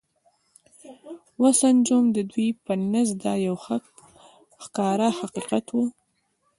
و 1.41 1.43
سنجوم، 1.59 2.05
د 2.15 2.17
دوی 2.31 2.47
په 2.65 2.73
نزد 2.91 3.17
دا 3.25 3.33
یو 3.47 3.55
ښکاره 4.63 5.09
حقیقت 5.19 5.65
و. 5.71 5.77